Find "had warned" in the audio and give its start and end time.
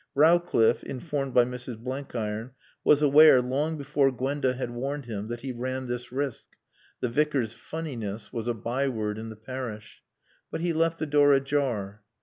4.55-5.05